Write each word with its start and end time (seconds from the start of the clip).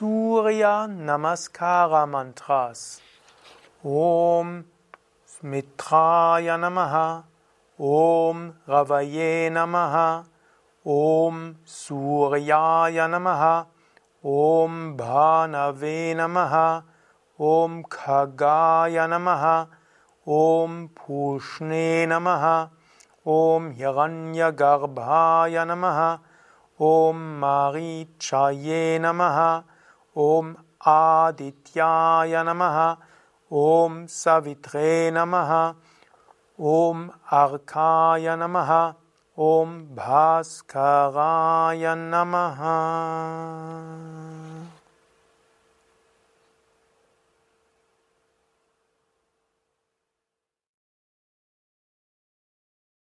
Surya 0.00 0.88
Namaskara 0.88 2.08
Mantras. 2.08 3.02
Om 3.84 4.64
Mitraya 5.44 6.56
Namaha. 6.56 7.24
Om 7.78 8.54
Ravaye 8.66 9.50
Namaha. 9.52 10.24
Om 10.86 11.56
Suryaya 11.66 13.04
Namaha. 13.12 13.66
Om 14.24 14.96
Bhanave 14.96 16.14
Namaha. 16.16 16.82
Om 17.38 17.84
Khagaya 17.84 19.04
Namaha. 19.06 19.68
Om 20.26 20.88
Pushne 20.94 22.06
Namaha. 22.08 22.70
Om 23.26 23.74
Hiranyagarbhaya 23.74 25.66
Namaha. 25.68 26.20
Om 26.80 27.38
Marichaye 27.38 28.98
Namaha. 28.98 29.64
ॐ 30.16 30.54
आदित्याय 30.86 32.42
नमः। 32.44 32.96
ॐ 33.52 34.06
सवित्रे 34.06 35.10
नमः। 35.10 35.74
ॐ 36.60 37.08
अर्खाय 37.32 38.36
नमः। 38.36 38.94
ॐ 39.38 39.66
भास्कराय 39.96 41.94
नमः। 41.98 42.60